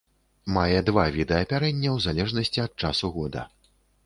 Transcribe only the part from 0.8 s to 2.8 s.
два віды апярэння ў залежнасці ад